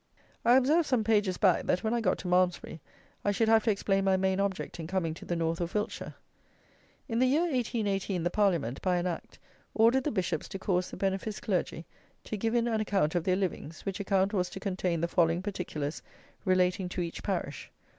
[0.43, 2.79] I observed some pages back that when I got to Malmsbury
[3.23, 6.15] I should have to explain my main object in coming to the North of Wiltshire.
[7.07, 9.37] In the year 1818 the Parliament, by an Act,
[9.75, 11.85] ordered the bishops to cause the beneficed clergy
[12.23, 15.43] to give in an account of their livings, which account was to contain the following
[15.43, 16.01] particulars
[16.45, 17.81] relating to each parish: 1.